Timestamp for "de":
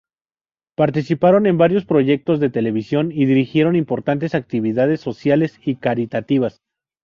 2.39-2.49